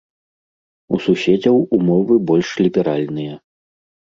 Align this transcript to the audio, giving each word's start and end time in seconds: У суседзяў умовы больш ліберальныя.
У 0.97 0.99
суседзяў 1.07 1.55
умовы 1.77 2.19
больш 2.33 2.49
ліберальныя. 2.63 3.33